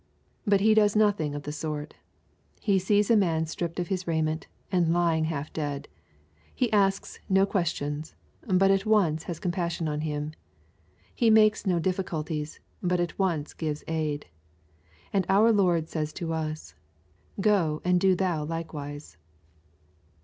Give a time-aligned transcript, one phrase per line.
[0.47, 1.93] But he does nothing of the sort.
[2.59, 5.87] He sees a man, stripped of his raiment, and lying half dead.
[6.55, 8.15] He asks \ no questions,
[8.47, 10.33] but at once has compassion on him.
[11.13, 14.25] He; makes no difficulties, but at once gives aid.
[15.13, 16.73] And our Lord says to us,"
[17.39, 19.17] Go and do thou likewise."